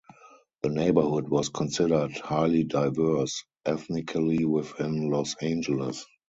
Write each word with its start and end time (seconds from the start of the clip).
The 0.63 0.69
neighborhood 0.69 1.29
was 1.29 1.49
considered 1.49 2.13
"highly 2.17 2.63
diverse" 2.63 3.43
ethnically 3.67 4.43
within 4.45 5.11
Los 5.11 5.35
Angeles. 5.43 6.07